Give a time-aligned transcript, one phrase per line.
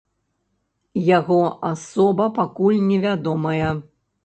[1.17, 1.37] Яго
[1.71, 3.71] асоба пакуль не вядомая.